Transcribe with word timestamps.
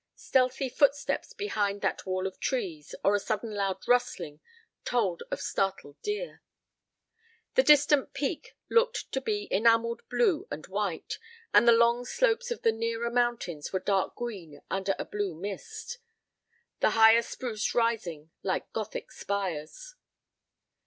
Stealthy 0.15 0.67
footsteps 0.67 1.31
behind 1.31 1.81
that 1.81 2.07
wall 2.07 2.25
of 2.25 2.39
trees, 2.39 2.95
or 3.03 3.13
a 3.13 3.19
sudden 3.19 3.51
loud 3.53 3.87
rustling, 3.87 4.39
told 4.83 5.21
of 5.29 5.39
startled 5.39 6.01
deer. 6.01 6.41
The 7.53 7.61
distant 7.61 8.11
peak 8.11 8.55
looked 8.67 9.11
to 9.11 9.21
be 9.21 9.47
enamelled 9.51 10.01
blue 10.09 10.47
and 10.49 10.65
white, 10.65 11.19
and 11.53 11.67
the 11.67 11.71
long 11.73 12.03
slopes 12.05 12.49
of 12.49 12.63
the 12.63 12.71
nearer 12.71 13.11
mountains 13.11 13.71
were 13.71 13.79
dark 13.79 14.15
green 14.15 14.63
under 14.71 14.95
a 14.97 15.05
blue 15.05 15.35
mist, 15.39 15.99
the 16.79 16.89
higher 16.97 17.21
spruce 17.21 17.75
rising 17.75 18.31
like 18.41 18.73
Gothic 18.73 19.11
spires. 19.11 19.93